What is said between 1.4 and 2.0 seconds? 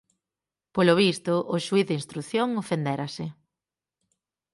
o xuíz de